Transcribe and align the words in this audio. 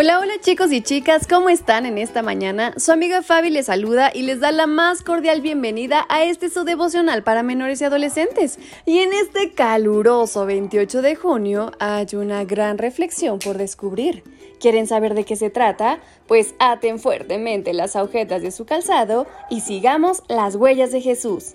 Hola, 0.00 0.20
hola 0.20 0.34
chicos 0.40 0.70
y 0.70 0.80
chicas, 0.80 1.26
¿cómo 1.26 1.48
están 1.48 1.84
en 1.84 1.98
esta 1.98 2.22
mañana? 2.22 2.72
Su 2.76 2.92
amiga 2.92 3.20
Fabi 3.20 3.50
les 3.50 3.66
saluda 3.66 4.12
y 4.14 4.22
les 4.22 4.38
da 4.38 4.52
la 4.52 4.68
más 4.68 5.02
cordial 5.02 5.40
bienvenida 5.40 6.06
a 6.08 6.22
este 6.22 6.50
su 6.50 6.62
devocional 6.62 7.24
para 7.24 7.42
menores 7.42 7.80
y 7.80 7.84
adolescentes. 7.84 8.60
Y 8.86 8.98
en 8.98 9.12
este 9.12 9.54
caluroso 9.54 10.46
28 10.46 11.02
de 11.02 11.16
junio 11.16 11.72
hay 11.80 12.06
una 12.12 12.44
gran 12.44 12.78
reflexión 12.78 13.40
por 13.40 13.58
descubrir. 13.58 14.22
¿Quieren 14.60 14.86
saber 14.86 15.14
de 15.14 15.24
qué 15.24 15.34
se 15.34 15.50
trata? 15.50 15.98
Pues 16.28 16.54
aten 16.60 17.00
fuertemente 17.00 17.72
las 17.72 17.96
agujetas 17.96 18.40
de 18.40 18.52
su 18.52 18.66
calzado 18.66 19.26
y 19.50 19.62
sigamos 19.62 20.22
las 20.28 20.54
huellas 20.54 20.92
de 20.92 21.00
Jesús. 21.00 21.54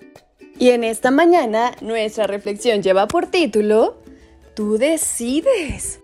Y 0.58 0.68
en 0.68 0.84
esta 0.84 1.10
mañana 1.10 1.72
nuestra 1.80 2.26
reflexión 2.26 2.82
lleva 2.82 3.08
por 3.08 3.26
título 3.26 3.96
Tú 4.54 4.76
decides. 4.76 6.03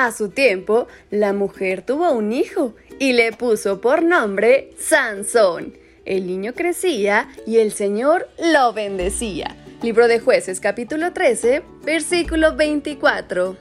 A 0.00 0.12
su 0.12 0.28
tiempo, 0.28 0.86
la 1.10 1.32
mujer 1.32 1.82
tuvo 1.82 2.12
un 2.12 2.32
hijo 2.32 2.76
y 3.00 3.14
le 3.14 3.32
puso 3.32 3.80
por 3.80 4.04
nombre 4.04 4.72
Sansón. 4.78 5.76
El 6.04 6.28
niño 6.28 6.54
crecía 6.54 7.28
y 7.48 7.56
el 7.56 7.72
Señor 7.72 8.28
lo 8.38 8.72
bendecía. 8.72 9.56
Libro 9.82 10.06
de 10.06 10.20
jueces 10.20 10.60
capítulo 10.60 11.12
13, 11.12 11.64
versículo 11.84 12.54
24. 12.54 13.56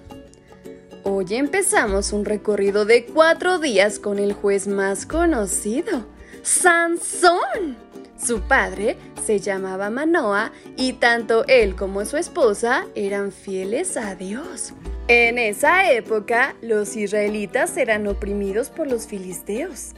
Hoy 1.06 1.26
empezamos 1.32 2.14
un 2.14 2.24
recorrido 2.24 2.86
de 2.86 3.06
cuatro 3.06 3.58
días 3.58 3.98
con 3.98 4.20
el 4.20 4.34
juez 4.34 4.68
más 4.68 5.08
conocido, 5.08 6.06
Sansón. 6.44 7.78
Su 8.24 8.42
padre 8.42 8.96
se 9.26 9.40
llamaba 9.40 9.90
Manoa 9.90 10.52
y 10.76 10.94
tanto 10.94 11.46
él 11.48 11.76
como 11.76 12.06
su 12.06 12.16
esposa 12.16 12.86
eran 12.94 13.32
fieles 13.32 13.98
a 13.98 14.14
Dios. 14.14 14.76
En 15.10 15.38
esa 15.38 15.90
época, 15.90 16.56
los 16.62 16.98
israelitas 16.98 17.78
eran 17.78 18.08
oprimidos 18.08 18.70
por 18.70 18.88
los 18.88 19.08
filisteos. 19.08 19.94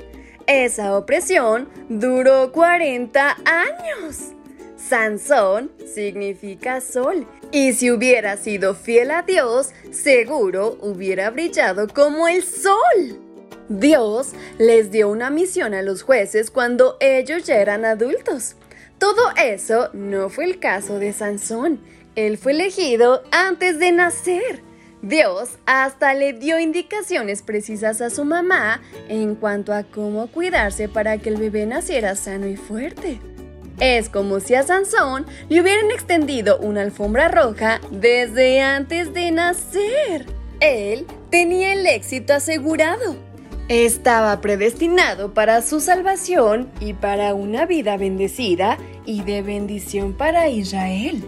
Esa 0.45 0.95
opresión 0.95 1.67
duró 1.89 2.51
40 2.51 3.37
años. 3.43 4.33
Sansón 4.77 5.71
significa 5.91 6.79
sol, 6.79 7.25
y 7.51 7.73
si 7.73 7.89
hubiera 7.89 8.37
sido 8.37 8.75
fiel 8.75 9.09
a 9.09 9.23
Dios, 9.23 9.71
seguro 9.89 10.77
hubiera 10.79 11.31
brillado 11.31 11.87
como 11.87 12.27
el 12.27 12.43
sol. 12.43 13.19
Dios 13.67 14.33
les 14.59 14.91
dio 14.91 15.09
una 15.09 15.31
misión 15.31 15.73
a 15.73 15.81
los 15.81 16.03
jueces 16.03 16.51
cuando 16.51 16.97
ellos 16.99 17.45
ya 17.45 17.55
eran 17.55 17.83
adultos. 17.83 18.55
Todo 18.99 19.31
eso 19.37 19.89
no 19.93 20.29
fue 20.29 20.45
el 20.45 20.59
caso 20.59 20.99
de 20.99 21.13
Sansón. 21.13 21.79
Él 22.15 22.37
fue 22.37 22.51
elegido 22.51 23.23
antes 23.31 23.79
de 23.79 23.91
nacer. 23.91 24.68
Dios 25.01 25.51
hasta 25.65 26.13
le 26.13 26.33
dio 26.33 26.59
indicaciones 26.59 27.41
precisas 27.41 28.01
a 28.01 28.09
su 28.09 28.25
mamá 28.25 28.81
en 29.07 29.35
cuanto 29.35 29.73
a 29.73 29.83
cómo 29.83 30.27
cuidarse 30.27 30.89
para 30.89 31.17
que 31.17 31.29
el 31.29 31.37
bebé 31.37 31.65
naciera 31.65 32.15
sano 32.15 32.47
y 32.47 32.57
fuerte. 32.57 33.19
Es 33.79 34.09
como 34.09 34.41
si 34.41 34.55
a 34.55 34.63
Sansón 34.63 35.25
le 35.47 35.61
hubieran 35.61 35.89
extendido 35.91 36.57
una 36.59 36.81
alfombra 36.81 37.29
roja 37.29 37.79
desde 37.91 38.59
antes 38.61 39.13
de 39.13 39.31
nacer. 39.31 40.25
Él 40.59 41.07
tenía 41.29 41.71
el 41.71 41.85
éxito 41.85 42.33
asegurado. 42.33 43.15
Estaba 43.69 44.41
predestinado 44.41 45.33
para 45.33 45.61
su 45.61 45.79
salvación 45.79 46.69
y 46.81 46.93
para 46.93 47.33
una 47.35 47.65
vida 47.65 47.95
bendecida 47.95 48.77
y 49.05 49.21
de 49.21 49.43
bendición 49.43 50.11
para 50.11 50.49
Israel. 50.49 51.23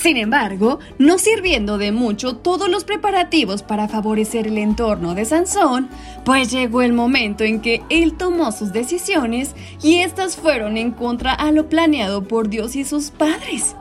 Sin 0.00 0.16
embargo, 0.16 0.78
no 0.96 1.18
sirviendo 1.18 1.76
de 1.76 1.92
mucho 1.92 2.36
todos 2.36 2.70
los 2.70 2.84
preparativos 2.84 3.62
para 3.62 3.86
favorecer 3.86 4.46
el 4.46 4.56
entorno 4.56 5.14
de 5.14 5.26
Sansón, 5.26 5.90
pues 6.24 6.50
llegó 6.50 6.80
el 6.80 6.94
momento 6.94 7.44
en 7.44 7.60
que 7.60 7.82
él 7.90 8.16
tomó 8.16 8.50
sus 8.50 8.72
decisiones 8.72 9.54
y 9.82 10.00
éstas 10.00 10.36
fueron 10.36 10.78
en 10.78 10.92
contra 10.92 11.34
a 11.34 11.52
lo 11.52 11.68
planeado 11.68 12.24
por 12.24 12.48
Dios 12.48 12.76
y 12.76 12.86
sus 12.86 13.10
padres. 13.10 13.76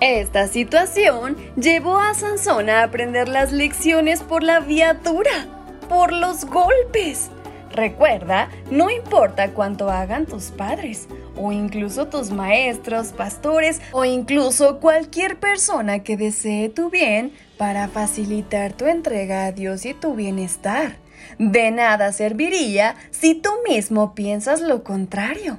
Esta 0.00 0.46
situación 0.46 1.38
llevó 1.56 1.96
a 1.96 2.12
Sansón 2.12 2.68
a 2.68 2.82
aprender 2.82 3.28
las 3.28 3.50
lecciones 3.50 4.22
por 4.22 4.42
la 4.42 4.60
viatura, 4.60 5.46
por 5.88 6.12
los 6.12 6.44
golpes. 6.44 7.30
Recuerda, 7.70 8.50
no 8.70 8.90
importa 8.90 9.52
cuánto 9.52 9.90
hagan 9.90 10.26
tus 10.26 10.50
padres, 10.50 11.08
o 11.36 11.52
incluso 11.52 12.08
tus 12.08 12.30
maestros, 12.30 13.08
pastores, 13.08 13.80
o 13.92 14.04
incluso 14.04 14.80
cualquier 14.80 15.38
persona 15.38 16.00
que 16.00 16.16
desee 16.16 16.68
tu 16.68 16.90
bien 16.90 17.32
para 17.56 17.88
facilitar 17.88 18.72
tu 18.72 18.86
entrega 18.86 19.46
a 19.46 19.52
Dios 19.52 19.84
y 19.86 19.94
tu 19.94 20.14
bienestar. 20.14 20.96
De 21.38 21.70
nada 21.70 22.12
serviría 22.12 22.96
si 23.10 23.34
tú 23.34 23.50
mismo 23.68 24.14
piensas 24.14 24.60
lo 24.60 24.82
contrario. 24.82 25.58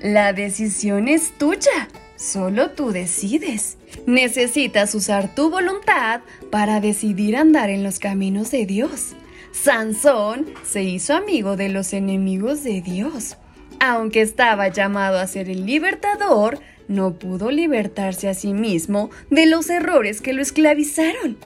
La 0.00 0.32
decisión 0.32 1.08
es 1.08 1.36
tuya, 1.38 1.88
solo 2.16 2.70
tú 2.70 2.92
decides. 2.92 3.78
Necesitas 4.06 4.94
usar 4.94 5.34
tu 5.34 5.50
voluntad 5.50 6.22
para 6.50 6.80
decidir 6.80 7.36
andar 7.36 7.70
en 7.70 7.82
los 7.82 7.98
caminos 7.98 8.50
de 8.50 8.66
Dios. 8.66 9.14
Sansón 9.52 10.46
se 10.64 10.82
hizo 10.82 11.14
amigo 11.14 11.56
de 11.56 11.68
los 11.68 11.92
enemigos 11.92 12.64
de 12.64 12.80
Dios. 12.80 13.36
Aunque 13.84 14.20
estaba 14.20 14.68
llamado 14.68 15.18
a 15.18 15.26
ser 15.26 15.50
el 15.50 15.66
libertador, 15.66 16.60
no 16.86 17.18
pudo 17.18 17.50
libertarse 17.50 18.28
a 18.28 18.34
sí 18.34 18.54
mismo 18.54 19.10
de 19.28 19.46
los 19.46 19.68
errores 19.70 20.20
que 20.20 20.32
lo 20.32 20.40
esclavizaron. 20.40 21.36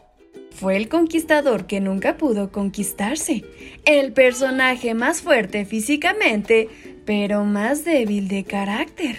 Fue 0.50 0.76
el 0.76 0.91
conquistador 0.91 1.66
que 1.66 1.80
nunca 1.80 2.19
pudo 2.19 2.52
conquistarse, 2.52 3.42
el 3.86 4.12
personaje 4.12 4.92
más 4.92 5.22
fuerte 5.22 5.64
físicamente, 5.64 6.69
pero 7.06 7.44
más 7.44 7.86
débil 7.86 8.28
de 8.28 8.44
carácter. 8.44 9.16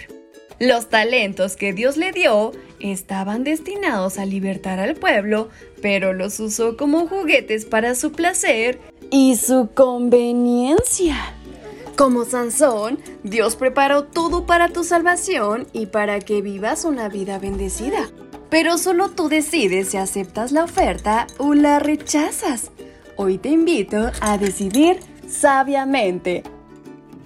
Los 0.60 0.88
talentos 0.88 1.56
que 1.56 1.72
Dios 1.72 1.96
le 1.96 2.12
dio 2.12 2.52
estaban 2.78 3.42
destinados 3.42 4.18
a 4.18 4.26
libertar 4.26 4.78
al 4.78 4.94
pueblo, 4.94 5.48
pero 5.82 6.12
los 6.12 6.38
usó 6.38 6.76
como 6.76 7.08
juguetes 7.08 7.64
para 7.64 7.96
su 7.96 8.12
placer 8.12 8.78
y 9.10 9.34
su 9.34 9.70
conveniencia. 9.74 11.34
Como 11.98 12.24
Sansón, 12.24 13.00
Dios 13.24 13.56
preparó 13.56 14.04
todo 14.04 14.46
para 14.46 14.68
tu 14.68 14.84
salvación 14.84 15.66
y 15.72 15.86
para 15.86 16.20
que 16.20 16.42
vivas 16.42 16.84
una 16.84 17.08
vida 17.08 17.40
bendecida. 17.40 18.08
Pero 18.50 18.78
solo 18.78 19.08
tú 19.08 19.28
decides 19.28 19.88
si 19.88 19.96
aceptas 19.96 20.52
la 20.52 20.62
oferta 20.62 21.26
o 21.38 21.54
la 21.54 21.80
rechazas. 21.80 22.70
Hoy 23.16 23.38
te 23.38 23.48
invito 23.48 24.12
a 24.20 24.38
decidir 24.38 25.00
sabiamente. 25.26 26.44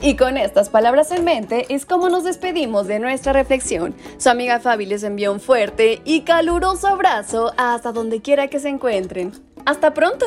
Y 0.00 0.16
con 0.16 0.38
estas 0.38 0.70
palabras 0.70 1.10
en 1.10 1.22
mente 1.22 1.66
es 1.68 1.84
como 1.84 2.08
nos 2.08 2.24
despedimos 2.24 2.86
de 2.86 2.98
nuestra 2.98 3.34
reflexión. 3.34 3.94
Su 4.16 4.30
amiga 4.30 4.58
Fabi 4.58 4.86
les 4.86 5.02
envía 5.02 5.30
un 5.30 5.40
fuerte 5.40 6.00
y 6.06 6.22
caluroso 6.22 6.88
abrazo 6.88 7.52
hasta 7.58 7.92
donde 7.92 8.22
quiera 8.22 8.48
que 8.48 8.58
se 8.58 8.70
encuentren. 8.70 9.32
¡Hasta 9.66 9.92
pronto! 9.92 10.24